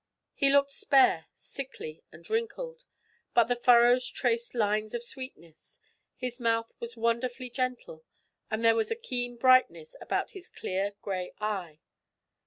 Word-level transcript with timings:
He 0.33 0.51
looked 0.51 0.71
spare, 0.71 1.27
sickly, 1.35 2.01
and 2.11 2.27
wrinkled, 2.27 2.85
but 3.35 3.43
the 3.43 3.55
furrows 3.55 4.09
traced 4.09 4.55
lines 4.55 4.95
of 4.95 5.03
sweetness, 5.03 5.79
his 6.15 6.39
mouth 6.39 6.71
was 6.79 6.97
wonderfully 6.97 7.51
gentle, 7.51 8.03
and 8.49 8.65
there 8.65 8.73
was 8.73 8.89
a 8.89 8.95
keen 8.95 9.35
brightness 9.35 9.95
about 10.01 10.31
his 10.31 10.49
clear 10.49 10.93
grey 11.03 11.33
eye. 11.39 11.81